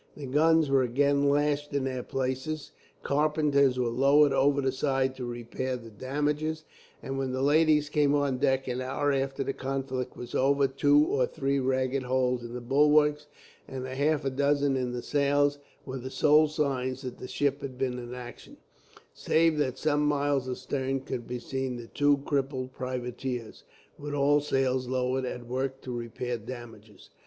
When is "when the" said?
7.19-7.41